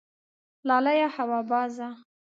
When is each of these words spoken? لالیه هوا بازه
لالیه 0.67 1.07
هوا 1.15 1.39
بازه 1.49 1.89